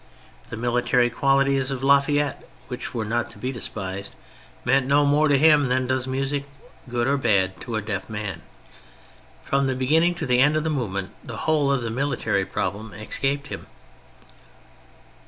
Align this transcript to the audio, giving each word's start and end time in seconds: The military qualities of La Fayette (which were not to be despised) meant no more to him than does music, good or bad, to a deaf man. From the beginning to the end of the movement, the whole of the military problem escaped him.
The 0.49 0.57
military 0.57 1.11
qualities 1.11 1.69
of 1.69 1.83
La 1.83 1.99
Fayette 2.01 2.49
(which 2.69 2.91
were 2.91 3.05
not 3.05 3.29
to 3.29 3.37
be 3.37 3.51
despised) 3.51 4.15
meant 4.65 4.87
no 4.87 5.05
more 5.05 5.27
to 5.27 5.37
him 5.37 5.67
than 5.67 5.85
does 5.85 6.07
music, 6.07 6.45
good 6.89 7.05
or 7.05 7.17
bad, 7.17 7.61
to 7.61 7.75
a 7.75 7.83
deaf 7.83 8.09
man. 8.09 8.41
From 9.43 9.67
the 9.67 9.75
beginning 9.75 10.15
to 10.15 10.25
the 10.25 10.39
end 10.39 10.55
of 10.55 10.63
the 10.63 10.71
movement, 10.71 11.13
the 11.23 11.37
whole 11.45 11.71
of 11.71 11.83
the 11.83 11.91
military 11.91 12.45
problem 12.47 12.93
escaped 12.93 13.49
him. 13.49 13.67